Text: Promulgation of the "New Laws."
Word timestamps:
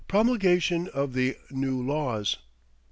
Promulgation 0.07 0.87
of 0.87 1.13
the 1.13 1.37
"New 1.51 1.79
Laws." 1.79 2.37